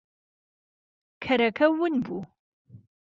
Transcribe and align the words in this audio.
کەرەکە 1.23 1.67
ون 1.79 1.93
بوو. 2.05 2.21